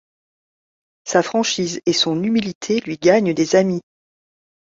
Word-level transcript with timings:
Sa 1.03 1.21
franchise 1.21 1.79
et 1.85 1.93
son 1.93 2.23
humilité 2.23 2.79
lui 2.79 2.97
gagnent 2.97 3.35
des 3.35 3.55
amis. 3.55 3.81